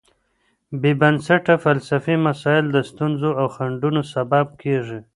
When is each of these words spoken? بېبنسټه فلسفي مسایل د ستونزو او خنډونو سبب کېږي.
بېبنسټه 0.81 1.55
فلسفي 1.65 2.15
مسایل 2.27 2.65
د 2.71 2.77
ستونزو 2.89 3.29
او 3.41 3.45
خنډونو 3.55 4.01
سبب 4.13 4.45
کېږي. 4.61 4.99